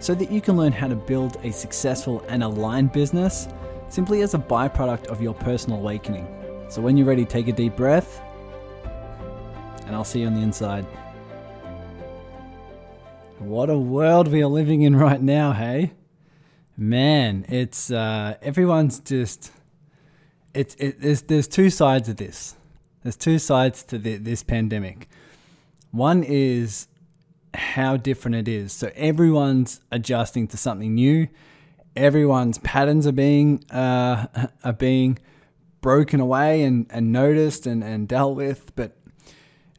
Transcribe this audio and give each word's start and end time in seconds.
so 0.00 0.14
that 0.14 0.32
you 0.32 0.40
can 0.40 0.56
learn 0.56 0.72
how 0.72 0.88
to 0.88 0.96
build 0.96 1.36
a 1.44 1.52
successful 1.52 2.24
and 2.28 2.42
aligned 2.42 2.90
business 2.90 3.46
simply 3.88 4.22
as 4.22 4.34
a 4.34 4.38
byproduct 4.38 5.06
of 5.06 5.22
your 5.22 5.34
personal 5.34 5.78
awakening. 5.78 6.26
So 6.68 6.80
when 6.80 6.96
you're 6.96 7.06
ready, 7.06 7.24
take 7.24 7.48
a 7.48 7.52
deep 7.52 7.76
breath, 7.76 8.22
and 9.86 9.94
I'll 9.94 10.04
see 10.04 10.20
you 10.20 10.26
on 10.26 10.34
the 10.34 10.40
inside. 10.40 10.86
What 13.38 13.70
a 13.70 13.78
world 13.78 14.28
we 14.28 14.42
are 14.42 14.46
living 14.48 14.82
in 14.82 14.96
right 14.96 15.20
now, 15.20 15.52
hey? 15.52 15.92
Man, 16.76 17.44
it's 17.48 17.90
uh, 17.90 18.36
everyone's 18.42 19.00
just 19.00 19.52
it's 20.54 20.74
it, 20.76 21.00
there's 21.00 21.22
there's 21.22 21.48
two 21.48 21.70
sides 21.70 22.08
of 22.08 22.16
this. 22.16 22.56
There's 23.02 23.16
two 23.16 23.38
sides 23.38 23.82
to 23.84 23.98
the, 23.98 24.16
this 24.16 24.42
pandemic. 24.42 25.08
One 25.90 26.22
is 26.22 26.86
how 27.54 27.96
different 27.96 28.36
it 28.36 28.48
is. 28.48 28.72
So 28.72 28.90
everyone's 28.94 29.80
adjusting 29.90 30.48
to 30.48 30.56
something 30.56 30.94
new. 30.94 31.28
Everyone's 31.96 32.58
patterns 32.58 33.06
are 33.06 33.12
being 33.12 33.64
uh, 33.70 34.26
are 34.64 34.72
being 34.72 35.18
broken 35.80 36.20
away 36.20 36.62
and, 36.62 36.86
and 36.90 37.12
noticed 37.12 37.66
and, 37.66 37.82
and 37.82 38.06
dealt 38.06 38.36
with. 38.36 38.74
But 38.76 38.96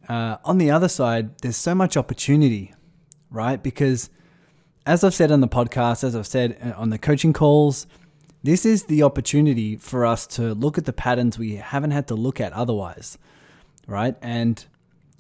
uh, 0.09 0.37
on 0.43 0.57
the 0.57 0.71
other 0.71 0.89
side, 0.89 1.37
there's 1.39 1.57
so 1.57 1.75
much 1.75 1.95
opportunity, 1.95 2.73
right? 3.29 3.61
Because 3.61 4.09
as 4.85 5.03
I've 5.03 5.13
said 5.13 5.31
on 5.31 5.41
the 5.41 5.47
podcast, 5.47 6.03
as 6.03 6.15
I've 6.15 6.27
said 6.27 6.57
uh, 6.61 6.79
on 6.79 6.89
the 6.89 6.97
coaching 6.97 7.33
calls, 7.33 7.87
this 8.43 8.65
is 8.65 8.85
the 8.85 9.03
opportunity 9.03 9.77
for 9.77 10.05
us 10.05 10.25
to 10.27 10.53
look 10.55 10.77
at 10.77 10.85
the 10.85 10.93
patterns 10.93 11.37
we 11.37 11.57
haven't 11.57 11.91
had 11.91 12.07
to 12.07 12.15
look 12.15 12.41
at 12.41 12.51
otherwise, 12.53 13.17
right? 13.87 14.15
And 14.21 14.65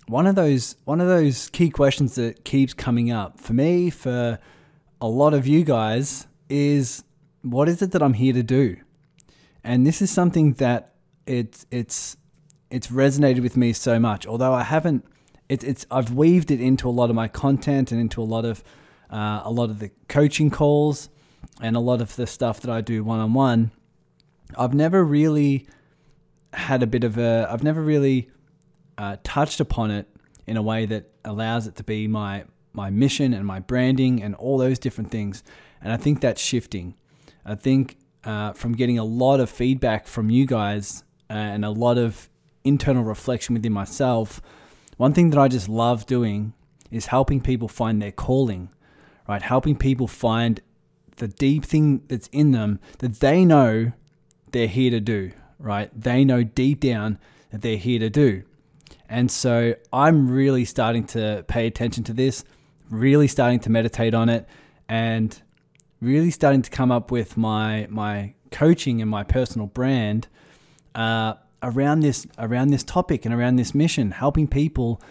one 0.07 0.27
of 0.27 0.35
those 0.35 0.75
one 0.85 0.99
of 0.99 1.07
those 1.07 1.49
key 1.49 1.69
questions 1.69 2.15
that 2.15 2.43
keeps 2.43 2.73
coming 2.73 3.11
up 3.11 3.39
for 3.39 3.53
me 3.53 3.89
for 3.89 4.39
a 4.99 5.07
lot 5.07 5.33
of 5.33 5.47
you 5.47 5.63
guys 5.63 6.27
is 6.49 7.03
what 7.41 7.67
is 7.69 7.81
it 7.81 7.91
that 7.91 8.03
I'm 8.03 8.13
here 8.13 8.33
to 8.33 8.43
do? 8.43 8.77
And 9.63 9.85
this 9.85 10.01
is 10.01 10.11
something 10.11 10.53
that 10.53 10.93
it's 11.25 11.65
it's 11.71 12.17
it's 12.69 12.87
resonated 12.87 13.41
with 13.41 13.57
me 13.57 13.73
so 13.73 13.99
much. 13.99 14.25
Although 14.25 14.53
I 14.53 14.63
haven't, 14.63 15.05
it's 15.49 15.63
it's 15.63 15.85
I've 15.91 16.13
weaved 16.13 16.51
it 16.51 16.61
into 16.61 16.87
a 16.89 16.91
lot 16.91 17.09
of 17.09 17.15
my 17.15 17.27
content 17.27 17.91
and 17.91 17.99
into 17.99 18.21
a 18.21 18.25
lot 18.25 18.45
of 18.45 18.63
uh, 19.09 19.41
a 19.43 19.51
lot 19.51 19.69
of 19.69 19.79
the 19.79 19.91
coaching 20.07 20.49
calls 20.49 21.09
and 21.61 21.75
a 21.75 21.79
lot 21.79 22.01
of 22.01 22.15
the 22.15 22.27
stuff 22.27 22.61
that 22.61 22.71
I 22.71 22.81
do 22.81 23.03
one 23.03 23.19
on 23.19 23.33
one. 23.33 23.71
I've 24.57 24.73
never 24.73 25.03
really 25.03 25.67
had 26.53 26.83
a 26.83 26.87
bit 26.87 27.03
of 27.03 27.17
a. 27.17 27.47
I've 27.49 27.63
never 27.63 27.81
really 27.81 28.29
uh, 29.01 29.17
touched 29.23 29.59
upon 29.59 29.89
it 29.89 30.07
in 30.45 30.57
a 30.57 30.61
way 30.61 30.85
that 30.85 31.09
allows 31.25 31.65
it 31.65 31.75
to 31.75 31.83
be 31.83 32.07
my 32.07 32.45
my 32.71 32.89
mission 32.89 33.33
and 33.33 33.45
my 33.45 33.59
branding 33.59 34.21
and 34.21 34.35
all 34.35 34.57
those 34.57 34.77
different 34.77 35.09
things. 35.09 35.43
And 35.81 35.91
I 35.91 35.97
think 35.97 36.21
that's 36.21 36.41
shifting. 36.41 36.93
I 37.43 37.55
think 37.55 37.97
uh, 38.23 38.53
from 38.53 38.73
getting 38.73 38.99
a 38.99 39.03
lot 39.03 39.39
of 39.39 39.49
feedback 39.49 40.07
from 40.07 40.29
you 40.29 40.45
guys 40.45 41.03
uh, 41.29 41.33
and 41.33 41.65
a 41.65 41.71
lot 41.71 41.97
of 41.97 42.29
internal 42.63 43.03
reflection 43.03 43.55
within 43.55 43.73
myself, 43.73 44.39
one 44.97 45.13
thing 45.13 45.31
that 45.31 45.39
I 45.39 45.47
just 45.47 45.67
love 45.67 46.05
doing 46.05 46.53
is 46.91 47.07
helping 47.07 47.41
people 47.41 47.67
find 47.67 48.01
their 48.01 48.11
calling, 48.11 48.69
right? 49.27 49.41
Helping 49.41 49.75
people 49.75 50.07
find 50.07 50.61
the 51.17 51.27
deep 51.27 51.65
thing 51.65 52.03
that's 52.07 52.27
in 52.27 52.51
them 52.51 52.79
that 52.99 53.19
they 53.19 53.43
know 53.43 53.91
they're 54.51 54.67
here 54.67 54.91
to 54.91 55.01
do, 55.01 55.31
right? 55.57 55.89
They 55.99 56.23
know 56.23 56.43
deep 56.43 56.79
down 56.79 57.17
that 57.49 57.63
they're 57.63 57.77
here 57.77 57.99
to 57.99 58.09
do. 58.09 58.43
And 59.11 59.29
so 59.29 59.75
I'm 59.91 60.31
really 60.31 60.63
starting 60.63 61.03
to 61.07 61.43
pay 61.49 61.67
attention 61.67 62.05
to 62.05 62.13
this, 62.13 62.45
really 62.89 63.27
starting 63.27 63.59
to 63.59 63.69
meditate 63.69 64.13
on 64.13 64.29
it, 64.29 64.47
and 64.87 65.39
really 65.99 66.31
starting 66.31 66.61
to 66.61 66.71
come 66.71 66.93
up 66.93 67.11
with 67.11 67.35
my 67.35 67.87
my 67.89 68.35
coaching 68.51 69.01
and 69.01 69.11
my 69.11 69.23
personal 69.23 69.67
brand 69.67 70.29
uh, 70.95 71.33
around 71.61 71.99
this 71.99 72.25
around 72.39 72.69
this 72.69 72.85
topic 72.85 73.25
and 73.25 73.35
around 73.35 73.57
this 73.57 73.75
mission, 73.75 74.11
helping 74.11 74.47
people 74.47 75.01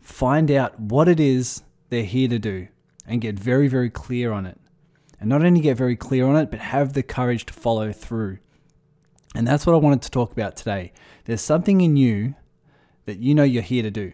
find 0.00 0.50
out 0.50 0.80
what 0.80 1.06
it 1.06 1.20
is 1.20 1.62
they're 1.90 2.04
here 2.04 2.28
to 2.28 2.38
do 2.38 2.68
and 3.06 3.20
get 3.20 3.38
very 3.38 3.68
very 3.68 3.90
clear 3.90 4.32
on 4.32 4.46
it. 4.46 4.58
And 5.20 5.28
not 5.28 5.44
only 5.44 5.60
get 5.60 5.76
very 5.76 5.96
clear 5.96 6.24
on 6.24 6.36
it, 6.36 6.50
but 6.50 6.60
have 6.60 6.94
the 6.94 7.02
courage 7.02 7.44
to 7.46 7.52
follow 7.52 7.92
through. 7.92 8.38
And 9.34 9.46
that's 9.46 9.66
what 9.66 9.74
I 9.74 9.78
wanted 9.78 10.00
to 10.00 10.10
talk 10.10 10.32
about 10.32 10.56
today. 10.56 10.92
There's 11.26 11.42
something 11.42 11.82
in 11.82 11.98
you 11.98 12.34
that 13.08 13.20
you 13.20 13.34
know 13.34 13.42
you're 13.42 13.62
here 13.62 13.82
to 13.82 13.90
do. 13.90 14.12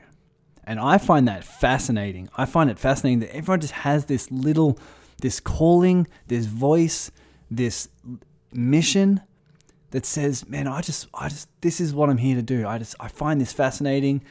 And 0.62 0.78
I 0.78 0.98
find 0.98 1.26
that 1.26 1.42
fascinating. 1.42 2.28
I 2.36 2.46
find 2.46 2.70
it 2.70 2.78
fascinating 2.78 3.18
that 3.20 3.34
everyone 3.34 3.60
just 3.60 3.72
has 3.72 4.04
this 4.04 4.30
little, 4.30 4.78
this 5.20 5.40
calling, 5.40 6.06
this 6.28 6.46
voice, 6.46 7.10
this 7.50 7.88
mission 8.52 9.20
that 9.90 10.06
says, 10.06 10.48
man, 10.48 10.68
I 10.68 10.80
just, 10.80 11.08
I 11.12 11.28
just, 11.28 11.48
this 11.60 11.80
is 11.80 11.92
what 11.92 12.08
I'm 12.08 12.18
here 12.18 12.36
to 12.36 12.42
do. 12.42 12.68
I 12.68 12.78
just, 12.78 12.94
I 13.00 13.08
find 13.08 13.40
this 13.40 13.52
fascinating. 13.52 14.22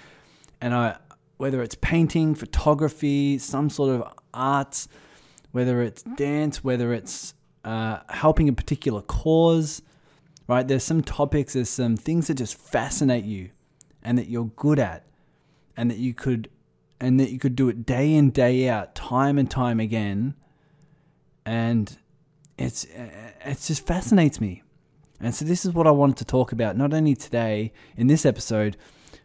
And 0.62 0.74
I, 0.74 0.96
whether 1.36 1.62
it's 1.62 1.76
painting, 1.76 2.34
photography, 2.34 3.40
some 3.40 3.70
sort 3.70 3.90
of 3.90 4.14
arts, 4.34 4.88
whether 5.52 5.82
it's 5.82 6.04
dance, 6.04 6.64
whether 6.64 6.94
it's 6.94 7.34
uh, 7.66 8.00
helping 8.08 8.48
a 8.48 8.54
particular 8.54 9.02
cause, 9.02 9.82
right? 10.48 10.66
There's 10.66 10.86
some 10.86 11.04
topics, 11.04 11.52
there's 11.52 11.70
some 11.70 11.98
things 11.98 12.28
that 12.28 12.36
just 12.36 12.58
fascinate 12.58 13.26
you 13.26 13.50
and 14.04 14.18
that 14.18 14.28
you're 14.28 14.52
good 14.56 14.80
at 14.80 15.06
and 15.76 15.90
that 15.90 15.98
you 15.98 16.14
could 16.14 16.50
and 17.00 17.20
that 17.20 17.32
you 17.32 17.40
could 17.40 17.56
do 17.56 17.70
it 17.70 17.86
day 17.86 18.14
in 18.14 18.30
day 18.30 18.70
out 18.70 18.96
time 18.96 19.38
and 19.38 19.50
time 19.50 19.80
again. 19.80 20.36
And 21.46 21.98
it's 22.58 22.86
it 22.86 23.60
just 23.62 23.86
fascinates 23.86 24.40
me. 24.40 24.62
And 25.20 25.34
so 25.34 25.46
this 25.46 25.66
is 25.66 25.74
what 25.74 25.88
I 25.88 25.92
wanted 25.92 26.18
to 26.18 26.26
talk 26.26 26.52
about 26.52 26.78
not 26.78 26.94
only 26.94 27.16
today 27.16 27.72
in 27.96 28.08
this 28.08 28.26
episode 28.26 28.78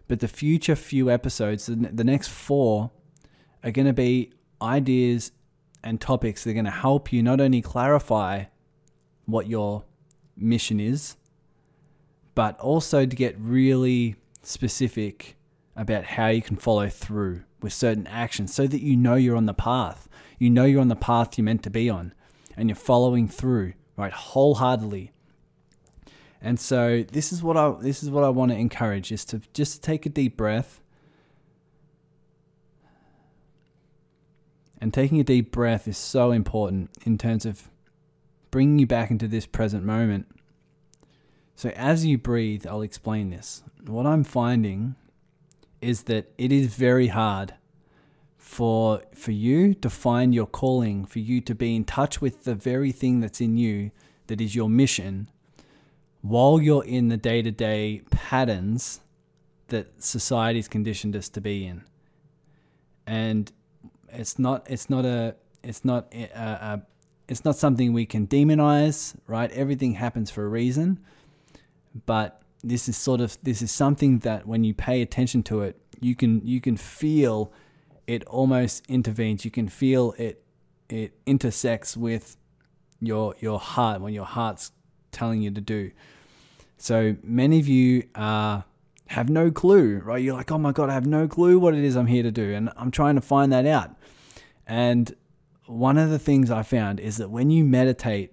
but 0.07 0.21
the 0.21 0.29
future 0.29 0.75
few 0.75 1.11
episodes 1.11 1.67
the 1.67 2.05
next 2.05 2.29
4 2.29 2.91
are 3.63 3.71
going 3.71 3.87
to 3.87 3.93
be 3.93 4.33
ideas 4.63 5.33
and 5.83 6.01
topics 6.01 6.45
that 6.45 6.51
are 6.51 6.55
going 6.55 6.65
to 6.65 6.71
help 6.71 7.13
you 7.13 7.23
not 7.23 7.41
only 7.41 7.61
clarify 7.61 8.45
what 9.27 9.49
your 9.49 9.85
mission 10.37 10.81
is 10.81 11.17
but 12.35 12.59
also 12.61 13.05
to 13.05 13.17
get 13.17 13.37
really 13.39 14.17
specific 14.43 15.37
about 15.77 16.05
how 16.05 16.29
you 16.29 16.43
can 16.43 16.57
follow 16.57 16.89
through 16.89 17.43
with 17.61 17.73
certain 17.73 18.07
actions 18.07 18.53
so 18.53 18.67
that 18.67 18.83
you 18.83 18.97
know 18.97 19.15
you're 19.15 19.37
on 19.37 19.47
the 19.47 19.55
path. 19.55 20.09
You 20.39 20.51
know 20.51 20.65
you're 20.65 20.81
on 20.81 20.89
the 20.89 20.97
path 20.97 21.37
you're 21.37 21.45
meant 21.45 21.63
to 21.65 21.71
be 21.71 21.89
on 21.89 22.13
and 22.57 22.69
you're 22.69 22.77
following 22.77 23.29
through, 23.29 23.75
right, 23.97 24.13
wholeheartedly. 24.13 25.13
And 26.41 26.59
so 26.59 27.03
this 27.03 27.33
is 27.33 27.43
what 27.43 27.57
I 27.57 27.71
this 27.81 28.03
is 28.03 28.11
what 28.11 28.25
I 28.25 28.29
want 28.29 28.53
to 28.53 28.57
encourage 28.57 29.11
is 29.11 29.25
to 29.27 29.41
just 29.55 29.83
take 29.83 30.07
a 30.07 30.09
deep 30.09 30.37
breath. 30.37 30.81
And 34.81 34.95
taking 34.95 35.19
a 35.19 35.25
deep 35.25 35.51
breath 35.51 35.89
is 35.89 35.99
so 35.99 36.31
important 36.31 36.91
in 37.05 37.19
terms 37.19 37.45
of 37.45 37.69
bringing 38.53 38.79
you 38.79 38.87
back 38.87 39.11
into 39.11 39.27
this 39.27 39.45
present 39.45 39.85
moment 39.85 40.27
so 41.59 41.71
as 41.71 42.07
you 42.07 42.19
breathe, 42.19 42.69
I'll 42.69 42.83
explain 42.83 43.31
this. 43.31 43.65
What 43.85 44.07
I'm 44.07 44.23
finding 44.23 44.95
is 45.81 46.05
that 46.05 46.31
it 46.39 46.53
is 46.53 46.77
very 46.77 47.09
hard 47.09 47.55
for 48.37 49.03
for 49.13 49.33
you 49.33 49.75
to 49.75 49.91
find 49.91 50.33
your 50.33 50.47
calling, 50.47 51.05
for 51.05 51.19
you 51.19 51.41
to 51.41 51.57
be 51.57 51.75
in 51.75 51.83
touch 51.83 52.21
with 52.21 52.45
the 52.45 52.55
very 52.55 52.93
thing 52.93 53.19
that's 53.19 53.41
in 53.41 53.57
you 53.57 53.91
that 54.29 54.41
is 54.41 54.55
your 54.55 54.69
mission 54.69 55.31
while 56.21 56.63
you're 56.63 56.85
in 56.85 57.09
the 57.09 57.17
day-to-day 57.17 58.03
patterns 58.09 59.01
that 59.67 60.01
society's 60.01 60.69
conditioned 60.69 61.17
us 61.17 61.29
to 61.31 61.41
be 61.41 61.67
in. 61.67 61.83
And 63.05 63.51
it's 64.11 64.39
not 64.39 64.65
it's 64.71 64.89
not 64.89 65.05
a 65.05 65.35
it's 65.65 65.85
not 65.85 66.07
a, 66.15 66.31
a 66.37 66.83
it's 67.27 67.45
not 67.45 67.57
something 67.57 67.93
we 67.93 68.07
can 68.07 68.29
demonize, 68.29 69.17
right? 69.27 69.51
Everything 69.51 69.95
happens 69.95 70.31
for 70.31 70.45
a 70.45 70.49
reason 70.49 71.01
but 72.07 72.43
this 72.63 72.89
is 72.89 72.97
sort 72.97 73.21
of 73.21 73.39
this 73.43 73.63
is 73.63 73.71
something 73.71 74.19
that 74.21 74.47
when 74.47 74.65
you 74.65 74.75
pay 74.75 75.03
attention 75.03 75.43
to 75.45 75.63
it, 75.63 75.81
you 76.01 76.15
can 76.15 76.45
you 76.45 76.61
can 76.61 76.77
feel 76.77 77.53
it 78.07 78.25
almost 78.25 78.85
intervenes. 78.89 79.45
You 79.45 79.51
can 79.51 79.69
feel 79.69 80.15
it 80.19 80.43
it 80.89 81.13
intersects 81.27 81.97
with 81.97 82.37
your 83.01 83.35
your 83.41 83.59
heart, 83.59 84.01
when 84.01 84.15
your 84.15 84.25
heart's 84.25 84.73
telling 85.13 85.43
you 85.43 85.51
to 85.51 85.61
do. 85.61 85.91
So 86.77 87.17
many 87.23 87.59
of 87.59 87.67
you 87.69 88.05
uh, 88.15 88.63
have 89.09 89.29
no 89.29 89.51
clue, 89.51 89.99
right? 89.99 90.23
You're 90.23 90.37
like, 90.37 90.51
oh 90.51 90.59
my 90.59 90.73
God, 90.73 90.91
I 90.91 90.95
have 90.95 91.07
no 91.07 91.27
clue 91.27 91.59
what 91.59 91.75
it 91.75 91.83
is 91.83 91.97
I'm 91.97 92.07
here 92.07 92.23
to 92.23 92.31
do. 92.31 92.55
And 92.55 92.71
I'm 92.77 92.91
trying 92.91 93.17
to 93.17 93.21
find 93.21 93.53
that 93.53 93.67
out. 93.67 93.97
And 94.67 95.15
one 95.67 95.99
of 95.99 96.11
the 96.11 96.19
things 96.19 96.51
I 96.51 96.63
found 96.63 97.01
is 97.01 97.17
that 97.17 97.31
when 97.31 97.51
you 97.51 97.65
meditate, 97.65 98.33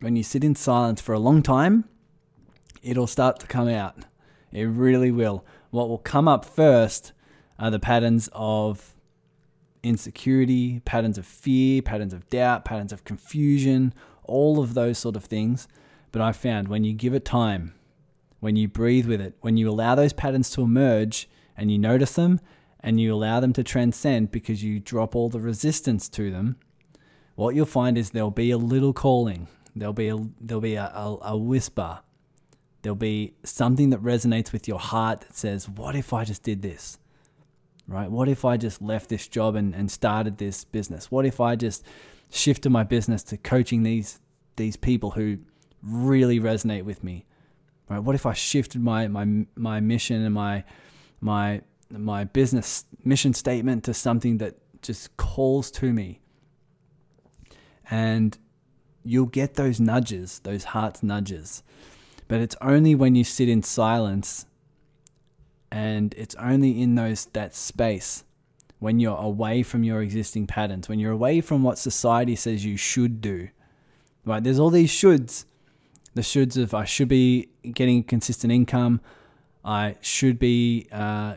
when 0.00 0.16
you 0.16 0.22
sit 0.22 0.42
in 0.42 0.54
silence 0.54 1.00
for 1.00 1.12
a 1.12 1.18
long 1.18 1.42
time, 1.42 1.84
it'll 2.84 3.06
start 3.06 3.40
to 3.40 3.46
come 3.46 3.68
out. 3.68 4.04
It 4.52 4.64
really 4.64 5.10
will. 5.10 5.44
What 5.70 5.88
will 5.88 5.98
come 5.98 6.28
up 6.28 6.44
first 6.44 7.12
are 7.58 7.70
the 7.70 7.80
patterns 7.80 8.28
of 8.32 8.94
insecurity, 9.82 10.80
patterns 10.80 11.18
of 11.18 11.26
fear, 11.26 11.82
patterns 11.82 12.12
of 12.12 12.28
doubt, 12.30 12.64
patterns 12.64 12.92
of 12.92 13.04
confusion, 13.04 13.92
all 14.24 14.60
of 14.60 14.74
those 14.74 14.98
sort 14.98 15.16
of 15.16 15.24
things. 15.24 15.68
But 16.12 16.22
I 16.22 16.32
found 16.32 16.68
when 16.68 16.84
you 16.84 16.92
give 16.92 17.14
it 17.14 17.24
time, 17.24 17.74
when 18.40 18.56
you 18.56 18.68
breathe 18.68 19.06
with 19.06 19.20
it, 19.20 19.34
when 19.40 19.56
you 19.56 19.68
allow 19.68 19.94
those 19.94 20.12
patterns 20.12 20.50
to 20.50 20.62
emerge 20.62 21.28
and 21.56 21.70
you 21.70 21.78
notice 21.78 22.12
them 22.12 22.40
and 22.80 23.00
you 23.00 23.14
allow 23.14 23.40
them 23.40 23.52
to 23.54 23.64
transcend 23.64 24.30
because 24.30 24.62
you 24.62 24.78
drop 24.78 25.16
all 25.16 25.28
the 25.28 25.40
resistance 25.40 26.08
to 26.10 26.30
them, 26.30 26.56
what 27.34 27.54
you'll 27.54 27.66
find 27.66 27.98
is 27.98 28.10
there'll 28.10 28.30
be 28.30 28.50
a 28.50 28.58
little 28.58 28.92
calling. 28.92 29.48
There'll 29.74 29.92
be 29.92 30.08
a, 30.08 30.18
there'll 30.40 30.60
be 30.60 30.76
a, 30.76 30.84
a, 30.84 31.18
a 31.22 31.36
whisper. 31.36 32.00
There'll 32.84 32.96
be 32.96 33.32
something 33.44 33.88
that 33.90 34.02
resonates 34.02 34.52
with 34.52 34.68
your 34.68 34.78
heart 34.78 35.22
that 35.22 35.34
says, 35.34 35.66
What 35.66 35.96
if 35.96 36.12
I 36.12 36.24
just 36.24 36.42
did 36.42 36.60
this? 36.60 36.98
Right? 37.88 38.10
What 38.10 38.28
if 38.28 38.44
I 38.44 38.58
just 38.58 38.82
left 38.82 39.08
this 39.08 39.26
job 39.26 39.54
and, 39.54 39.74
and 39.74 39.90
started 39.90 40.36
this 40.36 40.64
business? 40.64 41.10
What 41.10 41.24
if 41.24 41.40
I 41.40 41.56
just 41.56 41.82
shifted 42.30 42.68
my 42.68 42.84
business 42.84 43.22
to 43.24 43.38
coaching 43.38 43.84
these 43.84 44.20
these 44.56 44.76
people 44.76 45.12
who 45.12 45.38
really 45.82 46.38
resonate 46.38 46.82
with 46.82 47.02
me? 47.02 47.24
Right? 47.88 48.00
What 48.00 48.14
if 48.14 48.26
I 48.26 48.34
shifted 48.34 48.82
my 48.82 49.08
my 49.08 49.46
my 49.56 49.80
mission 49.80 50.22
and 50.22 50.34
my 50.34 50.64
my 51.22 51.62
my 51.88 52.24
business 52.24 52.84
mission 53.02 53.32
statement 53.32 53.84
to 53.84 53.94
something 53.94 54.36
that 54.38 54.56
just 54.82 55.16
calls 55.16 55.70
to 55.70 55.90
me? 55.90 56.20
And 57.90 58.36
you'll 59.04 59.24
get 59.24 59.54
those 59.54 59.80
nudges, 59.80 60.40
those 60.40 60.64
heart 60.64 61.02
nudges. 61.02 61.62
But 62.28 62.40
it's 62.40 62.56
only 62.60 62.94
when 62.94 63.14
you 63.14 63.24
sit 63.24 63.48
in 63.48 63.62
silence 63.62 64.46
and 65.70 66.14
it's 66.16 66.34
only 66.36 66.80
in 66.80 66.94
those 66.94 67.26
that 67.26 67.54
space 67.54 68.24
when 68.78 69.00
you're 69.00 69.16
away 69.16 69.62
from 69.62 69.82
your 69.82 70.02
existing 70.02 70.46
patterns, 70.46 70.88
when 70.88 70.98
you're 70.98 71.12
away 71.12 71.40
from 71.40 71.62
what 71.62 71.78
society 71.78 72.36
says 72.36 72.64
you 72.64 72.76
should 72.76 73.20
do. 73.20 73.48
Right? 74.24 74.42
There's 74.42 74.58
all 74.58 74.70
these 74.70 74.90
shoulds. 74.90 75.44
The 76.14 76.22
shoulds 76.22 76.62
of 76.62 76.74
I 76.74 76.84
should 76.84 77.08
be 77.08 77.48
getting 77.62 78.04
consistent 78.04 78.52
income. 78.52 79.00
I 79.64 79.96
should 80.00 80.38
be 80.38 80.86
uh, 80.92 81.36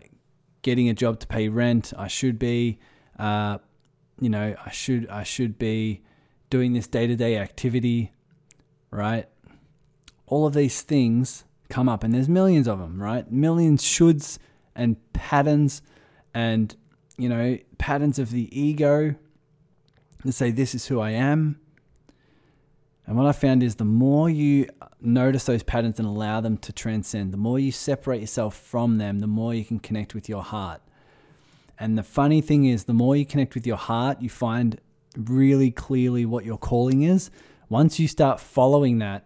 getting 0.62 0.90
a 0.90 0.94
job 0.94 1.20
to 1.22 1.28
pay 1.28 1.50
rent. 1.50 1.94
I 1.98 2.08
should 2.08 2.38
be, 2.38 2.80
uh, 3.18 3.58
you 4.20 4.30
know, 4.30 4.56
I 4.66 4.72
should 4.72 5.08
I 5.10 5.24
should 5.24 5.58
be 5.58 6.02
doing 6.50 6.74
this 6.74 6.88
day 6.88 7.08
to 7.08 7.16
day 7.16 7.38
activity, 7.38 8.12
right? 8.92 9.28
All 10.28 10.46
of 10.46 10.54
these 10.54 10.82
things 10.82 11.46
come 11.70 11.90
up, 11.90 12.04
and 12.04 12.14
there's 12.14 12.30
millions 12.30 12.68
of 12.68 12.80
them, 12.80 13.02
right? 13.02 13.30
Millions 13.32 13.84
shoulds 13.84 14.38
and 14.76 14.98
patterns, 15.14 15.82
and 16.34 16.76
you 17.18 17.30
know, 17.30 17.58
patterns 17.78 18.20
of 18.20 18.32
the 18.32 18.48
ego 18.58 19.16
that 20.24 20.32
say, 20.34 20.52
This 20.52 20.76
is 20.76 20.88
who 20.88 21.00
I 21.00 21.12
am. 21.12 21.60
And 23.06 23.16
what 23.16 23.26
I 23.26 23.32
found 23.32 23.64
is 23.64 23.76
the 23.76 23.86
more 23.86 24.30
you 24.30 24.70
notice 25.00 25.46
those 25.46 25.64
patterns 25.64 25.98
and 25.98 26.08
allow 26.08 26.42
them 26.42 26.58
to 26.58 26.74
transcend, 26.74 27.32
the 27.32 27.38
more 27.38 27.58
you 27.58 27.72
separate 27.72 28.20
yourself 28.20 28.56
from 28.56 28.98
them, 28.98 29.20
the 29.20 29.28
more 29.28 29.54
you 29.54 29.64
can 29.64 29.80
connect 29.80 30.14
with 30.14 30.28
your 30.28 30.44
heart. 30.44 30.82
And 31.80 31.98
the 31.98 32.04
funny 32.04 32.42
thing 32.42 32.66
is, 32.66 32.84
the 32.84 32.94
more 32.94 33.16
you 33.16 33.26
connect 33.26 33.56
with 33.56 33.66
your 33.66 33.78
heart, 33.78 34.22
you 34.22 34.30
find 34.30 34.82
really 35.16 35.72
clearly 35.72 36.26
what 36.26 36.44
your 36.44 36.58
calling 36.58 37.04
is, 37.04 37.32
once 37.70 38.00
you 38.00 38.08
start 38.08 38.40
following 38.40 39.00
that, 39.00 39.26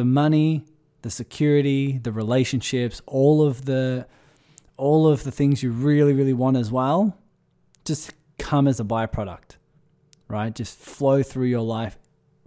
the 0.00 0.04
money, 0.06 0.64
the 1.02 1.10
security, 1.10 1.98
the 1.98 2.10
relationships, 2.10 3.02
all 3.04 3.46
of 3.46 3.66
the 3.66 4.06
all 4.78 5.06
of 5.06 5.24
the 5.24 5.30
things 5.30 5.62
you 5.62 5.70
really 5.70 6.14
really 6.14 6.32
want 6.32 6.56
as 6.56 6.72
well 6.72 7.18
just 7.84 8.14
come 8.38 8.66
as 8.66 8.80
a 8.80 8.84
byproduct. 8.84 9.58
Right? 10.26 10.54
Just 10.54 10.78
flow 10.78 11.22
through 11.22 11.48
your 11.48 11.60
life 11.60 11.98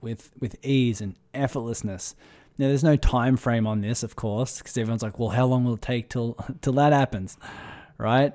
with 0.02 0.32
with 0.40 0.56
ease 0.66 1.00
and 1.00 1.16
effortlessness. 1.36 2.16
Now 2.58 2.70
there's 2.70 2.84
no 2.84 2.96
time 2.96 3.38
frame 3.38 3.68
on 3.68 3.82
this, 3.82 4.02
of 4.02 4.16
course, 4.16 4.58
because 4.58 4.76
everyone's 4.76 5.04
like, 5.04 5.20
"Well, 5.20 5.30
how 5.30 5.46
long 5.46 5.64
will 5.64 5.76
it 5.76 5.84
take 5.84 6.10
till 6.10 6.36
till 6.62 6.74
that 6.74 6.92
happens?" 6.92 7.38
Right? 8.00 8.34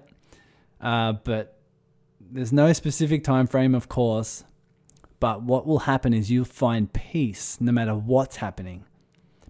Uh, 0.80 1.14
but 1.24 1.58
there's 2.20 2.52
no 2.52 2.72
specific 2.72 3.24
time 3.24 3.48
frame, 3.48 3.74
of 3.74 3.88
course, 3.88 4.44
but 5.18 5.42
what 5.42 5.66
will 5.66 5.80
happen 5.80 6.14
is 6.14 6.30
you'll 6.30 6.44
find 6.44 6.92
peace 6.92 7.60
no 7.60 7.72
matter 7.72 7.96
what's 7.96 8.36
happening 8.36 8.84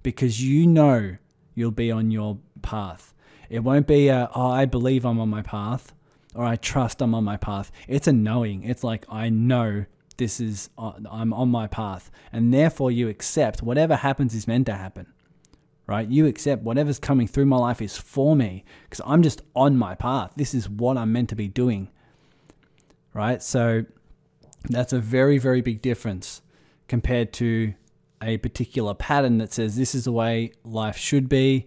because 0.08 0.42
you 0.42 0.66
know 0.66 1.18
you'll 1.54 1.70
be 1.70 1.90
on 1.90 2.10
your 2.10 2.38
path. 2.62 3.12
It 3.50 3.58
won't 3.58 3.86
be 3.86 4.08
a, 4.08 4.30
oh, 4.34 4.48
I 4.48 4.64
believe 4.64 5.04
I'm 5.04 5.20
on 5.20 5.28
my 5.28 5.42
path 5.42 5.92
or 6.34 6.46
I 6.46 6.56
trust 6.56 7.02
I'm 7.02 7.14
on 7.14 7.24
my 7.24 7.36
path. 7.36 7.70
It's 7.86 8.06
a 8.06 8.12
knowing. 8.14 8.62
It's 8.62 8.82
like, 8.82 9.04
I 9.10 9.28
know 9.28 9.84
this 10.16 10.40
is, 10.40 10.70
uh, 10.78 10.92
I'm 11.10 11.34
on 11.34 11.50
my 11.50 11.66
path. 11.66 12.10
And 12.32 12.54
therefore, 12.54 12.90
you 12.90 13.10
accept 13.10 13.62
whatever 13.62 13.96
happens 13.96 14.34
is 14.34 14.48
meant 14.48 14.64
to 14.64 14.76
happen, 14.76 15.12
right? 15.86 16.08
You 16.08 16.24
accept 16.24 16.62
whatever's 16.62 16.98
coming 16.98 17.28
through 17.28 17.44
my 17.44 17.58
life 17.58 17.82
is 17.82 17.98
for 17.98 18.34
me 18.34 18.64
because 18.84 19.02
I'm 19.04 19.22
just 19.22 19.42
on 19.54 19.76
my 19.76 19.94
path. 19.94 20.32
This 20.36 20.54
is 20.54 20.70
what 20.70 20.96
I'm 20.96 21.12
meant 21.12 21.28
to 21.28 21.36
be 21.36 21.48
doing, 21.48 21.90
right? 23.12 23.42
So, 23.42 23.84
that's 24.70 24.94
a 24.94 25.00
very, 25.00 25.36
very 25.36 25.60
big 25.60 25.82
difference 25.82 26.40
compared 26.88 27.34
to 27.34 27.74
a 28.22 28.38
particular 28.38 28.94
pattern 28.94 29.38
that 29.38 29.52
says 29.52 29.76
this 29.76 29.94
is 29.94 30.04
the 30.04 30.12
way 30.12 30.52
life 30.64 30.96
should 30.96 31.28
be. 31.28 31.66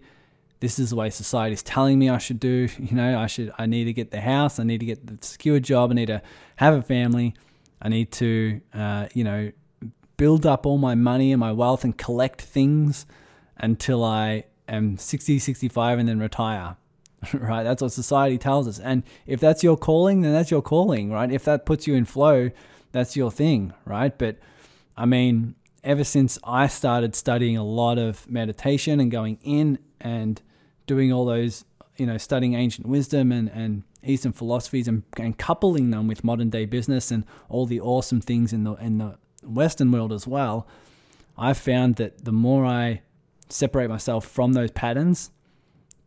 This 0.60 0.78
is 0.78 0.90
the 0.90 0.96
way 0.96 1.10
society 1.10 1.54
is 1.54 1.62
telling 1.62 1.98
me 1.98 2.08
I 2.08 2.18
should 2.18 2.38
do. 2.38 2.68
You 2.78 2.96
know, 2.96 3.18
I 3.18 3.26
should. 3.26 3.52
I 3.58 3.66
need 3.66 3.84
to 3.84 3.92
get 3.92 4.10
the 4.10 4.20
house. 4.20 4.58
I 4.58 4.64
need 4.64 4.78
to 4.78 4.86
get 4.86 5.06
the 5.06 5.18
secure 5.26 5.58
job. 5.58 5.90
I 5.90 5.94
need 5.94 6.06
to 6.06 6.22
have 6.56 6.74
a 6.74 6.82
family. 6.82 7.34
I 7.80 7.88
need 7.88 8.12
to, 8.12 8.60
uh, 8.72 9.08
you 9.12 9.24
know, 9.24 9.50
build 10.16 10.46
up 10.46 10.66
all 10.66 10.78
my 10.78 10.94
money 10.94 11.32
and 11.32 11.40
my 11.40 11.50
wealth 11.50 11.82
and 11.82 11.98
collect 11.98 12.42
things 12.42 13.06
until 13.56 14.04
I 14.04 14.44
am 14.68 14.96
60, 14.98 15.40
65 15.40 15.98
and 15.98 16.08
then 16.08 16.20
retire. 16.20 16.76
right? 17.32 17.62
That's 17.62 17.82
what 17.82 17.92
society 17.92 18.38
tells 18.38 18.68
us. 18.68 18.78
And 18.78 19.02
if 19.26 19.40
that's 19.40 19.62
your 19.62 19.76
calling, 19.76 20.22
then 20.22 20.32
that's 20.32 20.50
your 20.50 20.62
calling, 20.62 21.10
right? 21.10 21.30
If 21.30 21.44
that 21.44 21.66
puts 21.66 21.86
you 21.86 21.94
in 21.94 22.04
flow, 22.04 22.50
that's 22.92 23.16
your 23.16 23.30
thing, 23.30 23.72
right? 23.84 24.16
But 24.16 24.38
I 24.96 25.06
mean, 25.06 25.54
ever 25.84 26.04
since 26.04 26.38
I 26.44 26.66
started 26.66 27.14
studying 27.14 27.56
a 27.56 27.64
lot 27.64 27.98
of 27.98 28.28
meditation 28.30 29.00
and 29.00 29.10
going 29.10 29.38
in 29.42 29.78
and 30.00 30.40
doing 30.86 31.12
all 31.12 31.24
those, 31.24 31.64
you 31.96 32.06
know, 32.06 32.18
studying 32.18 32.54
ancient 32.54 32.86
wisdom 32.86 33.32
and, 33.32 33.48
and 33.50 33.82
Eastern 34.04 34.32
philosophies 34.32 34.88
and, 34.88 35.02
and 35.16 35.38
coupling 35.38 35.90
them 35.90 36.06
with 36.06 36.24
modern 36.24 36.50
day 36.50 36.64
business 36.64 37.10
and 37.10 37.24
all 37.48 37.66
the 37.66 37.80
awesome 37.80 38.20
things 38.20 38.52
in 38.52 38.64
the 38.64 38.74
in 38.74 38.98
the 38.98 39.16
Western 39.42 39.90
world 39.90 40.12
as 40.12 40.26
well, 40.26 40.66
I've 41.36 41.58
found 41.58 41.96
that 41.96 42.24
the 42.24 42.32
more 42.32 42.64
I 42.64 43.02
separate 43.48 43.88
myself 43.88 44.26
from 44.26 44.52
those 44.52 44.70
patterns, 44.70 45.30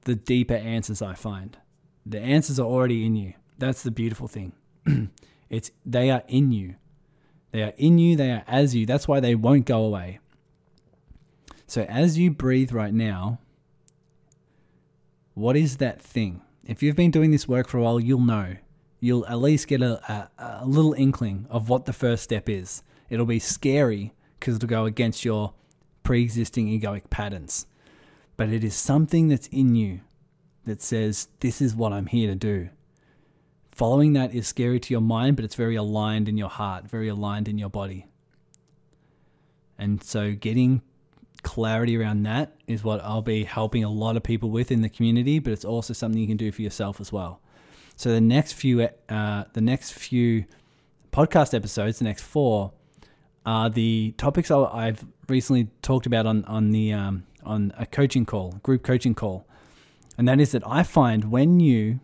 the 0.01 0.15
deeper 0.15 0.55
answers 0.55 1.01
I 1.01 1.13
find. 1.13 1.57
The 2.05 2.19
answers 2.19 2.59
are 2.59 2.65
already 2.65 3.05
in 3.05 3.15
you. 3.15 3.33
That's 3.57 3.83
the 3.83 3.91
beautiful 3.91 4.27
thing. 4.27 4.53
It's 5.47 5.69
they 5.85 6.09
are 6.09 6.23
in 6.27 6.51
you. 6.51 6.75
They 7.55 7.63
are 7.63 7.73
in 7.77 7.99
you, 7.99 8.17
they 8.17 8.31
are 8.31 8.43
as 8.47 8.75
you. 8.75 8.85
That's 8.85 9.07
why 9.07 9.21
they 9.21 9.33
won't 9.33 9.65
go 9.65 9.85
away. 9.85 10.19
So 11.67 11.83
as 11.83 12.17
you 12.17 12.29
breathe 12.29 12.73
right 12.73 12.93
now, 12.93 13.39
what 15.35 15.55
is 15.55 15.77
that 15.77 16.01
thing? 16.01 16.41
If 16.65 16.83
you've 16.83 16.97
been 16.97 17.11
doing 17.11 17.31
this 17.31 17.47
work 17.47 17.69
for 17.69 17.77
a 17.77 17.81
while, 17.83 17.97
you'll 17.97 18.19
know. 18.19 18.57
You'll 18.99 19.25
at 19.27 19.39
least 19.39 19.69
get 19.69 19.81
a, 19.81 20.01
a, 20.11 20.61
a 20.63 20.65
little 20.65 20.91
inkling 20.95 21.47
of 21.49 21.69
what 21.69 21.85
the 21.85 21.93
first 21.93 22.25
step 22.25 22.49
is. 22.49 22.83
It'll 23.09 23.25
be 23.25 23.39
scary 23.39 24.13
because 24.37 24.57
it'll 24.57 24.67
go 24.67 24.83
against 24.83 25.23
your 25.23 25.53
pre 26.03 26.23
existing 26.23 26.67
egoic 26.67 27.09
patterns. 27.09 27.67
But 28.35 28.49
it 28.49 28.65
is 28.65 28.75
something 28.75 29.29
that's 29.29 29.47
in 29.47 29.75
you 29.75 30.01
that 30.65 30.81
says, 30.81 31.29
This 31.39 31.61
is 31.61 31.73
what 31.73 31.93
I'm 31.93 32.07
here 32.07 32.27
to 32.27 32.35
do. 32.35 32.67
Following 33.75 34.13
that 34.13 34.33
is 34.33 34.47
scary 34.47 34.79
to 34.79 34.93
your 34.93 35.01
mind, 35.01 35.35
but 35.35 35.43
it's 35.43 35.55
very 35.55 35.75
aligned 35.75 36.29
in 36.29 36.37
your 36.37 36.47
heart, 36.47 36.87
very 36.87 37.09
aligned 37.09 37.49
in 37.49 37.57
your 37.57 37.69
body. 37.69 38.05
And 39.77 40.01
so 40.01 40.31
getting 40.31 40.81
clarity 41.43 41.97
around 41.97 42.23
that 42.23 42.55
is 42.67 42.85
what 42.85 43.03
I'll 43.03 43.21
be 43.21 43.43
helping 43.43 43.83
a 43.83 43.89
lot 43.89 44.15
of 44.15 44.23
people 44.23 44.49
with 44.49 44.71
in 44.71 44.81
the 44.81 44.87
community, 44.87 45.39
but 45.39 45.51
it's 45.51 45.65
also 45.65 45.91
something 45.91 46.21
you 46.21 46.25
can 46.25 46.37
do 46.37 46.53
for 46.53 46.61
yourself 46.61 47.01
as 47.01 47.11
well. 47.11 47.41
So 47.97 48.11
the 48.11 48.21
next 48.21 48.53
few, 48.53 48.87
uh, 49.09 49.43
the 49.51 49.59
next 49.59 49.91
few 49.91 50.45
podcast 51.11 51.53
episodes, 51.53 51.99
the 51.99 52.05
next 52.05 52.23
four, 52.23 52.71
are 53.45 53.69
the 53.69 54.13
topics 54.17 54.49
I've 54.51 55.05
recently 55.27 55.67
talked 55.81 56.05
about 56.05 56.25
on 56.25 56.45
on 56.45 56.71
the 56.71 56.93
um, 56.93 57.25
on 57.43 57.73
a 57.77 57.85
coaching 57.85 58.25
call, 58.25 58.53
group 58.63 58.83
coaching 58.83 59.13
call, 59.13 59.45
and 60.17 60.29
that 60.29 60.39
is 60.39 60.53
that 60.53 60.63
I 60.65 60.83
find 60.83 61.29
when 61.29 61.59
you 61.59 61.99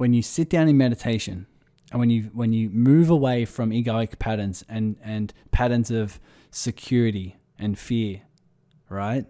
when 0.00 0.14
you 0.14 0.22
sit 0.22 0.48
down 0.48 0.66
in 0.66 0.78
meditation 0.78 1.46
and 1.92 2.00
when 2.00 2.08
you 2.08 2.30
when 2.32 2.54
you 2.54 2.70
move 2.70 3.10
away 3.10 3.44
from 3.44 3.68
egoic 3.70 4.18
patterns 4.18 4.64
and 4.66 4.96
and 5.04 5.34
patterns 5.50 5.90
of 5.90 6.18
security 6.50 7.36
and 7.58 7.78
fear, 7.78 8.22
right, 8.88 9.26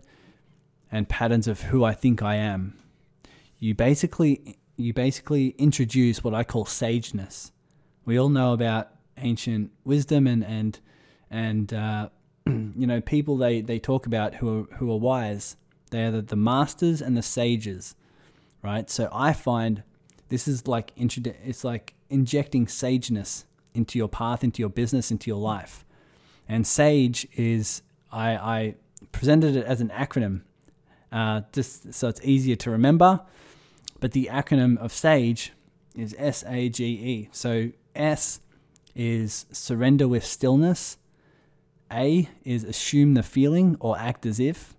and 0.92 1.08
patterns 1.08 1.48
of 1.48 1.62
who 1.62 1.82
I 1.82 1.92
think 1.92 2.22
I 2.22 2.36
am, 2.36 2.78
you 3.58 3.74
basically 3.74 4.58
you 4.76 4.92
basically 4.92 5.56
introduce 5.58 6.22
what 6.22 6.34
I 6.34 6.44
call 6.44 6.64
sageness. 6.66 7.50
We 8.04 8.16
all 8.16 8.28
know 8.28 8.52
about 8.52 8.90
ancient 9.16 9.72
wisdom 9.84 10.28
and 10.28 10.44
and 10.44 10.78
and 11.32 11.74
uh, 11.74 12.10
you 12.46 12.86
know 12.86 13.00
people 13.00 13.36
they 13.36 13.60
they 13.60 13.80
talk 13.80 14.06
about 14.06 14.36
who 14.36 14.60
are 14.60 14.76
who 14.76 14.92
are 14.92 15.00
wise. 15.00 15.56
They 15.90 16.04
are 16.04 16.12
the, 16.12 16.22
the 16.22 16.36
masters 16.36 17.02
and 17.02 17.16
the 17.16 17.22
sages, 17.22 17.96
right? 18.62 18.88
So 18.88 19.08
I 19.12 19.32
find 19.32 19.82
this 20.30 20.48
is 20.48 20.66
like 20.66 20.92
it's 20.96 21.64
like 21.64 21.94
injecting 22.08 22.66
sageness 22.66 23.44
into 23.74 23.98
your 23.98 24.08
path, 24.08 24.42
into 24.42 24.62
your 24.62 24.70
business, 24.70 25.10
into 25.10 25.28
your 25.28 25.38
life. 25.38 25.84
And 26.48 26.66
SAGE 26.66 27.28
is 27.36 27.82
I, 28.10 28.30
I 28.36 28.74
presented 29.12 29.56
it 29.56 29.66
as 29.66 29.80
an 29.80 29.90
acronym, 29.90 30.42
uh, 31.12 31.42
just 31.52 31.92
so 31.92 32.08
it's 32.08 32.20
easier 32.24 32.56
to 32.56 32.70
remember. 32.70 33.20
But 34.00 34.12
the 34.12 34.30
acronym 34.32 34.78
of 34.78 34.92
SAGE 34.92 35.52
is 35.94 36.14
S 36.18 36.44
A 36.46 36.68
G 36.68 36.84
E. 36.84 37.28
So 37.32 37.70
S 37.94 38.40
is 38.94 39.46
surrender 39.52 40.08
with 40.08 40.24
stillness. 40.24 40.96
A 41.92 42.28
is 42.44 42.62
assume 42.62 43.14
the 43.14 43.22
feeling 43.22 43.76
or 43.80 43.98
act 43.98 44.24
as 44.24 44.38
if. 44.38 44.74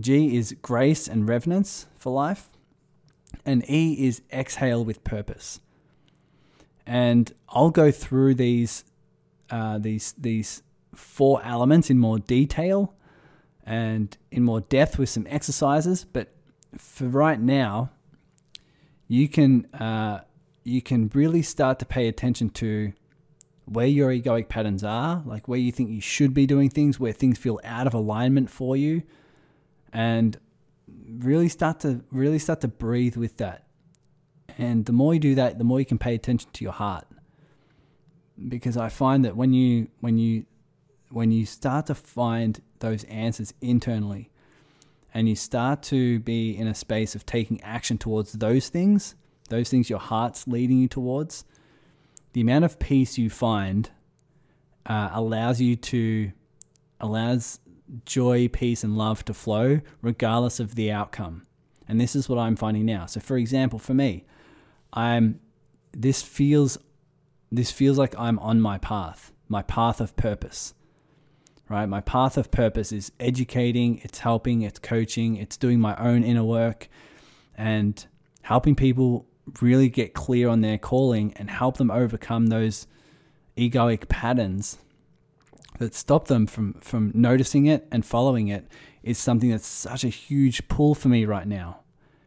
G 0.00 0.36
is 0.36 0.56
grace 0.62 1.06
and 1.06 1.28
reverence 1.28 1.86
for 1.98 2.10
life. 2.10 2.48
And 3.50 3.68
E 3.68 4.06
is 4.06 4.22
exhale 4.32 4.84
with 4.84 5.02
purpose. 5.02 5.58
And 6.86 7.32
I'll 7.48 7.70
go 7.70 7.90
through 7.90 8.34
these 8.36 8.84
uh, 9.50 9.78
these 9.78 10.14
these 10.16 10.62
four 10.94 11.42
elements 11.44 11.90
in 11.90 11.98
more 11.98 12.20
detail 12.20 12.94
and 13.64 14.16
in 14.30 14.44
more 14.44 14.60
depth 14.60 14.98
with 14.98 15.08
some 15.08 15.26
exercises. 15.28 16.04
But 16.04 16.28
for 16.78 17.08
right 17.08 17.40
now, 17.40 17.90
you 19.08 19.28
can 19.28 19.66
uh, 19.74 20.20
you 20.62 20.80
can 20.80 21.10
really 21.12 21.42
start 21.42 21.80
to 21.80 21.84
pay 21.84 22.06
attention 22.06 22.50
to 22.50 22.92
where 23.64 23.86
your 23.86 24.10
egoic 24.12 24.48
patterns 24.48 24.84
are, 24.84 25.24
like 25.26 25.48
where 25.48 25.58
you 25.58 25.72
think 25.72 25.90
you 25.90 26.00
should 26.00 26.34
be 26.34 26.46
doing 26.46 26.70
things, 26.70 27.00
where 27.00 27.12
things 27.12 27.36
feel 27.36 27.58
out 27.64 27.88
of 27.88 27.94
alignment 27.94 28.48
for 28.48 28.76
you, 28.76 29.02
and 29.92 30.38
really 31.20 31.48
start 31.48 31.80
to 31.80 32.04
really 32.10 32.38
start 32.38 32.60
to 32.62 32.68
breathe 32.68 33.16
with 33.16 33.36
that. 33.38 33.66
And 34.58 34.84
the 34.84 34.92
more 34.92 35.14
you 35.14 35.20
do 35.20 35.34
that, 35.36 35.58
the 35.58 35.64
more 35.64 35.78
you 35.78 35.86
can 35.86 35.98
pay 35.98 36.14
attention 36.14 36.50
to 36.52 36.64
your 36.64 36.72
heart. 36.72 37.06
Because 38.48 38.76
I 38.76 38.88
find 38.88 39.24
that 39.24 39.36
when 39.36 39.52
you 39.52 39.88
when 40.00 40.18
you 40.18 40.46
when 41.10 41.30
you 41.30 41.46
start 41.46 41.86
to 41.86 41.94
find 41.94 42.60
those 42.78 43.04
answers 43.04 43.52
internally 43.60 44.30
and 45.12 45.28
you 45.28 45.34
start 45.34 45.82
to 45.82 46.20
be 46.20 46.56
in 46.56 46.66
a 46.66 46.74
space 46.74 47.14
of 47.14 47.26
taking 47.26 47.60
action 47.62 47.98
towards 47.98 48.32
those 48.32 48.68
things, 48.68 49.14
those 49.48 49.68
things 49.68 49.90
your 49.90 49.98
heart's 49.98 50.46
leading 50.46 50.78
you 50.78 50.88
towards, 50.88 51.44
the 52.32 52.40
amount 52.40 52.64
of 52.64 52.78
peace 52.78 53.18
you 53.18 53.28
find 53.28 53.90
uh, 54.86 55.10
allows 55.12 55.60
you 55.60 55.76
to 55.76 56.32
allows 57.00 57.58
joy, 58.04 58.48
peace, 58.48 58.84
and 58.84 58.96
love 58.96 59.24
to 59.26 59.34
flow 59.34 59.80
regardless 60.02 60.60
of 60.60 60.74
the 60.74 60.90
outcome. 60.90 61.46
And 61.88 62.00
this 62.00 62.14
is 62.14 62.28
what 62.28 62.38
I'm 62.38 62.56
finding 62.56 62.86
now. 62.86 63.06
So, 63.06 63.20
for 63.20 63.36
example, 63.36 63.78
for 63.78 63.94
me, 63.94 64.24
I'm 64.92 65.40
this 65.92 66.22
feels 66.22 66.78
this 67.50 67.70
feels 67.70 67.98
like 67.98 68.16
I'm 68.18 68.38
on 68.38 68.60
my 68.60 68.78
path, 68.78 69.32
my 69.48 69.62
path 69.62 70.00
of 70.00 70.16
purpose. 70.16 70.74
Right? 71.68 71.86
My 71.86 72.00
path 72.00 72.36
of 72.36 72.50
purpose 72.50 72.90
is 72.90 73.12
educating, 73.20 74.00
it's 74.02 74.18
helping, 74.18 74.62
it's 74.62 74.80
coaching, 74.80 75.36
it's 75.36 75.56
doing 75.56 75.78
my 75.78 75.94
own 75.96 76.24
inner 76.24 76.42
work 76.42 76.88
and 77.56 78.04
helping 78.42 78.74
people 78.74 79.26
really 79.60 79.88
get 79.88 80.12
clear 80.12 80.48
on 80.48 80.62
their 80.62 80.78
calling 80.78 81.32
and 81.34 81.48
help 81.48 81.76
them 81.76 81.90
overcome 81.90 82.48
those 82.48 82.88
egoic 83.56 84.08
patterns 84.08 84.78
that 85.80 85.94
stop 85.94 86.28
them 86.28 86.46
from 86.46 86.74
from 86.74 87.10
noticing 87.14 87.64
it 87.66 87.88
and 87.90 88.04
following 88.04 88.48
it 88.48 88.66
is 89.02 89.18
something 89.18 89.50
that's 89.50 89.66
such 89.66 90.04
a 90.04 90.08
huge 90.08 90.68
pull 90.68 90.94
for 90.94 91.08
me 91.08 91.24
right 91.24 91.46
now. 91.46 91.80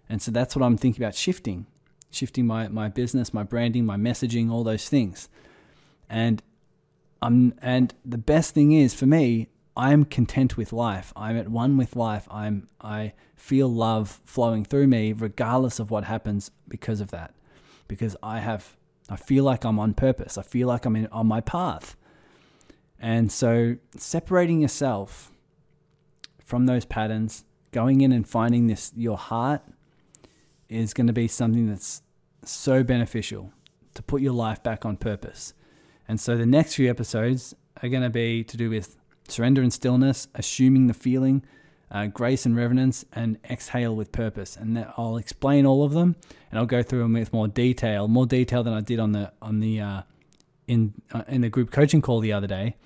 And 0.09 0.21
so 0.21 0.31
that's 0.31 0.55
what 0.55 0.65
I'm 0.65 0.75
thinking 0.75 1.03
about 1.03 1.15
shifting, 1.15 1.67
shifting 2.09 2.47
my, 2.47 2.67
my 2.67 2.89
business, 2.89 3.33
my 3.33 3.43
branding, 3.43 3.85
my 3.85 3.95
messaging, 3.95 4.51
all 4.51 4.63
those 4.63 4.89
things. 4.89 5.29
And 6.09 6.41
I'm 7.21 7.53
and 7.61 7.93
the 8.03 8.17
best 8.17 8.55
thing 8.55 8.71
is 8.71 8.95
for 8.95 9.05
me, 9.05 9.49
I'm 9.77 10.03
content 10.03 10.57
with 10.57 10.73
life. 10.73 11.13
I'm 11.15 11.37
at 11.37 11.47
one 11.47 11.77
with 11.77 11.95
life. 11.95 12.27
I'm 12.31 12.67
I 12.81 13.13
feel 13.35 13.67
love 13.67 14.19
flowing 14.25 14.65
through 14.65 14.87
me 14.87 15.13
regardless 15.13 15.79
of 15.79 15.91
what 15.91 16.05
happens 16.05 16.49
because 16.67 17.01
of 17.01 17.11
that. 17.11 17.35
Because 17.87 18.17
I 18.23 18.39
have 18.39 18.77
I 19.09 19.15
feel 19.15 19.43
like 19.43 19.63
I'm 19.63 19.77
on 19.77 19.93
purpose. 19.93 20.39
I 20.39 20.41
feel 20.41 20.67
like 20.67 20.85
I'm 20.85 20.95
in, 20.95 21.05
on 21.07 21.27
my 21.27 21.39
path. 21.39 21.95
And 23.03 23.29
so 23.29 23.75
separating 23.97 24.61
yourself 24.61 25.29
from 26.39 26.67
those 26.67 26.85
patterns, 26.85 27.43
going 27.73 27.99
in 27.99 28.13
and 28.13 28.25
finding 28.25 28.67
this 28.67 28.93
your 28.95 29.17
heart 29.17 29.61
is 30.69 30.93
going 30.93 31.07
to 31.07 31.13
be 31.13 31.27
something 31.27 31.67
that's 31.67 32.01
so 32.45 32.81
beneficial 32.81 33.51
to 33.95 34.01
put 34.01 34.21
your 34.21 34.31
life 34.31 34.63
back 34.63 34.85
on 34.85 34.95
purpose. 34.95 35.53
And 36.07 36.17
so 36.17 36.37
the 36.37 36.45
next 36.45 36.75
few 36.75 36.89
episodes 36.89 37.53
are 37.81 37.89
going 37.89 38.03
to 38.03 38.09
be 38.09 38.41
to 38.45 38.55
do 38.55 38.69
with 38.69 38.95
surrender 39.27 39.61
and 39.61 39.73
stillness, 39.73 40.29
assuming 40.33 40.87
the 40.87 40.93
feeling, 40.93 41.43
uh, 41.91 42.05
grace 42.05 42.45
and 42.45 42.55
reverence, 42.55 43.03
and 43.11 43.37
exhale 43.49 43.93
with 43.97 44.13
purpose. 44.13 44.55
And 44.55 44.87
I'll 44.97 45.17
explain 45.17 45.65
all 45.65 45.83
of 45.83 45.91
them, 45.91 46.15
and 46.49 46.57
I'll 46.57 46.65
go 46.65 46.81
through 46.81 46.99
them 46.99 47.13
with 47.13 47.33
more 47.33 47.49
detail, 47.49 48.07
more 48.07 48.25
detail 48.25 48.63
than 48.63 48.73
I 48.73 48.79
did 48.79 48.99
on 48.99 49.11
the 49.11 49.33
on 49.41 49.59
the 49.59 49.81
uh, 49.81 50.01
in 50.69 50.93
uh, 51.11 51.23
in 51.27 51.41
the 51.41 51.49
group 51.49 51.69
coaching 51.69 52.01
call 52.01 52.21
the 52.21 52.31
other 52.31 52.47
day. 52.47 52.77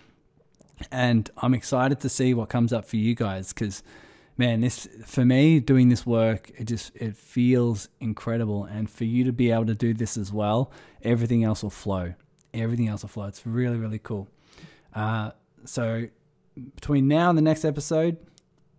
And 0.92 1.30
I'm 1.38 1.54
excited 1.54 2.00
to 2.02 2.10
see 2.10 2.34
what 2.34 2.50
comes 2.50 2.72
up 2.72 2.86
for 2.86 2.98
you 2.98 3.16
guys 3.16 3.54
because 3.54 3.84
man, 4.38 4.62
this 4.62 4.88
for 5.06 5.26
me 5.26 5.60
doing 5.60 5.90
this 5.90 6.06
work, 6.06 6.52
it 6.58 6.66
just 6.66 6.96
it 6.96 7.16
feels 7.18 7.90
incredible. 8.00 8.66
And 8.66 8.90
for 8.90 9.04
you 9.04 9.24
to 9.26 9.32
be 9.32 9.52
able 9.52 9.66
to 9.66 9.76
do 9.76 9.94
this 9.94 10.18
as 10.18 10.32
well, 10.32 10.72
everything 11.02 11.44
else 11.44 11.64
will 11.64 11.70
flow. 11.70 12.14
Everything 12.54 12.88
else 12.88 13.02
will 13.02 13.10
flow. 13.10 13.26
It's 13.26 13.46
really 13.46 13.78
really 13.78 14.00
cool. 14.00 14.28
Uh, 14.94 15.32
so 15.66 16.08
between 16.76 17.08
now 17.08 17.30
and 17.30 17.38
the 17.38 17.42
next 17.42 17.66
episode, 17.66 18.18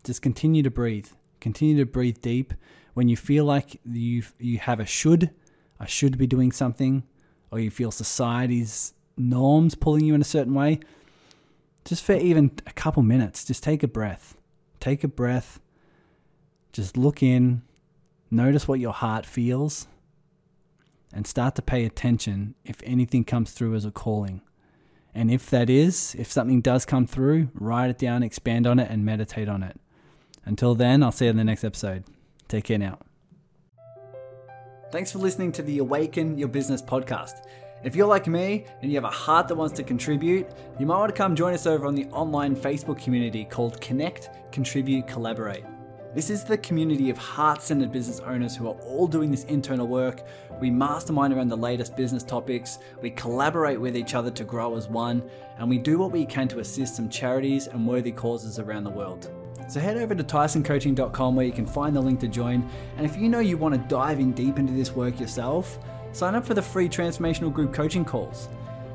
just 0.04 0.22
continue 0.22 0.62
to 0.62 0.70
breathe. 0.70 1.08
Continue 1.40 1.76
to 1.78 1.86
breathe 1.86 2.20
deep. 2.20 2.54
When 2.94 3.08
you 3.08 3.16
feel 3.16 3.44
like 3.44 3.80
you 3.84 4.22
you 4.38 4.58
have 4.58 4.80
a 4.80 4.86
should, 4.86 5.30
I 5.78 5.86
should 5.86 6.18
be 6.18 6.26
doing 6.26 6.52
something, 6.52 7.04
or 7.50 7.60
you 7.60 7.70
feel 7.70 7.90
society's 7.90 8.94
norms 9.16 9.74
pulling 9.74 10.04
you 10.04 10.14
in 10.14 10.20
a 10.20 10.24
certain 10.24 10.54
way, 10.54 10.80
just 11.88 12.04
for 12.04 12.12
even 12.12 12.50
a 12.66 12.72
couple 12.72 13.02
minutes, 13.02 13.46
just 13.46 13.62
take 13.62 13.82
a 13.82 13.88
breath. 13.88 14.36
Take 14.78 15.02
a 15.02 15.08
breath. 15.08 15.58
Just 16.70 16.98
look 16.98 17.22
in, 17.22 17.62
notice 18.30 18.68
what 18.68 18.78
your 18.78 18.92
heart 18.92 19.24
feels, 19.24 19.88
and 21.14 21.26
start 21.26 21.54
to 21.54 21.62
pay 21.62 21.86
attention 21.86 22.54
if 22.62 22.82
anything 22.84 23.24
comes 23.24 23.52
through 23.52 23.74
as 23.74 23.86
a 23.86 23.90
calling. 23.90 24.42
And 25.14 25.30
if 25.30 25.48
that 25.48 25.70
is, 25.70 26.14
if 26.18 26.30
something 26.30 26.60
does 26.60 26.84
come 26.84 27.06
through, 27.06 27.48
write 27.54 27.88
it 27.88 27.98
down, 27.98 28.22
expand 28.22 28.66
on 28.66 28.78
it, 28.78 28.90
and 28.90 29.02
meditate 29.02 29.48
on 29.48 29.62
it. 29.62 29.80
Until 30.44 30.74
then, 30.74 31.02
I'll 31.02 31.10
see 31.10 31.24
you 31.24 31.30
in 31.30 31.38
the 31.38 31.44
next 31.44 31.64
episode. 31.64 32.04
Take 32.48 32.64
care 32.64 32.78
now. 32.78 32.98
Thanks 34.92 35.10
for 35.10 35.18
listening 35.18 35.52
to 35.52 35.62
the 35.62 35.78
Awaken 35.78 36.36
Your 36.36 36.48
Business 36.48 36.82
podcast. 36.82 37.46
If 37.84 37.94
you're 37.94 38.08
like 38.08 38.26
me 38.26 38.66
and 38.82 38.90
you 38.90 38.96
have 38.96 39.04
a 39.04 39.14
heart 39.14 39.46
that 39.46 39.54
wants 39.54 39.76
to 39.76 39.84
contribute, 39.84 40.48
you 40.80 40.86
might 40.86 40.98
want 40.98 41.14
to 41.14 41.16
come 41.16 41.36
join 41.36 41.54
us 41.54 41.64
over 41.64 41.86
on 41.86 41.94
the 41.94 42.06
online 42.06 42.56
Facebook 42.56 43.00
community 43.00 43.44
called 43.44 43.80
Connect, 43.80 44.30
Contribute, 44.50 45.06
Collaborate. 45.06 45.64
This 46.12 46.28
is 46.28 46.42
the 46.42 46.58
community 46.58 47.08
of 47.08 47.18
heart 47.18 47.62
centered 47.62 47.92
business 47.92 48.18
owners 48.18 48.56
who 48.56 48.66
are 48.66 48.74
all 48.80 49.06
doing 49.06 49.30
this 49.30 49.44
internal 49.44 49.86
work. 49.86 50.26
We 50.60 50.70
mastermind 50.70 51.32
around 51.32 51.50
the 51.50 51.56
latest 51.56 51.96
business 51.96 52.24
topics, 52.24 52.80
we 53.00 53.10
collaborate 53.10 53.80
with 53.80 53.96
each 53.96 54.16
other 54.16 54.32
to 54.32 54.42
grow 54.42 54.74
as 54.76 54.88
one, 54.88 55.22
and 55.58 55.68
we 55.68 55.78
do 55.78 55.98
what 55.98 56.10
we 56.10 56.26
can 56.26 56.48
to 56.48 56.58
assist 56.58 56.96
some 56.96 57.08
charities 57.08 57.68
and 57.68 57.86
worthy 57.86 58.10
causes 58.10 58.58
around 58.58 58.84
the 58.84 58.90
world. 58.90 59.30
So 59.68 59.78
head 59.78 59.98
over 59.98 60.16
to 60.16 60.24
tysoncoaching.com 60.24 61.36
where 61.36 61.46
you 61.46 61.52
can 61.52 61.66
find 61.66 61.94
the 61.94 62.00
link 62.00 62.18
to 62.20 62.28
join. 62.28 62.68
And 62.96 63.06
if 63.06 63.16
you 63.16 63.28
know 63.28 63.40
you 63.40 63.56
want 63.56 63.74
to 63.74 63.80
dive 63.88 64.18
in 64.18 64.32
deep 64.32 64.58
into 64.58 64.72
this 64.72 64.92
work 64.92 65.20
yourself, 65.20 65.78
sign 66.12 66.34
up 66.34 66.44
for 66.44 66.54
the 66.54 66.62
free 66.62 66.88
transformational 66.88 67.52
group 67.52 67.72
coaching 67.72 68.04
calls. 68.04 68.48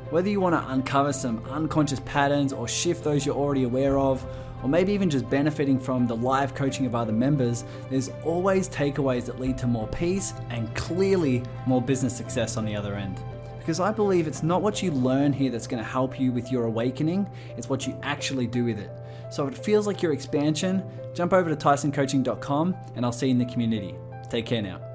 Whether 0.09 0.29
you 0.29 0.39
want 0.39 0.53
to 0.55 0.71
uncover 0.71 1.13
some 1.13 1.43
unconscious 1.45 1.99
patterns 2.01 2.53
or 2.53 2.67
shift 2.67 3.03
those 3.03 3.25
you're 3.25 3.35
already 3.35 3.63
aware 3.63 3.97
of, 3.97 4.25
or 4.61 4.69
maybe 4.69 4.93
even 4.93 5.09
just 5.09 5.29
benefiting 5.29 5.79
from 5.79 6.07
the 6.07 6.15
live 6.15 6.55
coaching 6.55 6.85
of 6.85 6.95
other 6.95 7.11
members, 7.11 7.65
there's 7.89 8.09
always 8.23 8.69
takeaways 8.69 9.25
that 9.25 9.39
lead 9.39 9.57
to 9.57 9.67
more 9.67 9.87
peace 9.87 10.33
and 10.49 10.73
clearly 10.75 11.43
more 11.65 11.81
business 11.81 12.15
success 12.15 12.57
on 12.57 12.65
the 12.65 12.75
other 12.75 12.95
end. 12.95 13.19
Because 13.59 13.79
I 13.79 13.91
believe 13.91 14.27
it's 14.27 14.43
not 14.43 14.61
what 14.61 14.83
you 14.83 14.91
learn 14.91 15.33
here 15.33 15.49
that's 15.49 15.67
going 15.67 15.83
to 15.83 15.89
help 15.89 16.19
you 16.19 16.31
with 16.31 16.51
your 16.51 16.65
awakening, 16.65 17.29
it's 17.57 17.69
what 17.69 17.87
you 17.87 17.97
actually 18.03 18.47
do 18.47 18.65
with 18.65 18.79
it. 18.79 18.91
So 19.31 19.47
if 19.47 19.57
it 19.57 19.63
feels 19.63 19.87
like 19.87 20.01
your 20.01 20.13
expansion, 20.13 20.83
jump 21.13 21.33
over 21.33 21.49
to 21.49 21.55
tysoncoaching.com 21.55 22.75
and 22.95 23.05
I'll 23.05 23.11
see 23.11 23.27
you 23.27 23.31
in 23.31 23.39
the 23.39 23.45
community. 23.45 23.95
Take 24.29 24.45
care 24.45 24.61
now. 24.61 24.92